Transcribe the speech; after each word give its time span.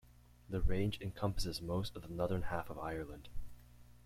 The 0.49 0.61
range 0.61 0.99
encompasses 0.99 1.61
most 1.61 1.95
of 1.95 2.01
the 2.01 2.07
northern 2.07 2.41
half 2.41 2.71
of 2.71 2.79
Ireland. 2.79 3.29